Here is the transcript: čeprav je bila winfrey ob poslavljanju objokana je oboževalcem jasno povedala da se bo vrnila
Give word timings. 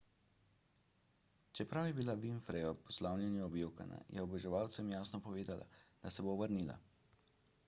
čeprav 1.59 1.89
je 1.89 1.93
bila 1.99 2.15
winfrey 2.23 2.65
ob 2.71 2.81
poslavljanju 2.87 3.45
objokana 3.49 4.01
je 4.15 4.25
oboževalcem 4.27 4.91
jasno 4.97 5.23
povedala 5.31 5.71
da 5.77 6.17
se 6.19 6.29
bo 6.31 6.39
vrnila 6.45 6.81